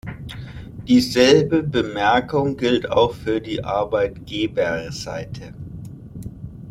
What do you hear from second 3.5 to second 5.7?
Arbeitgeberseite.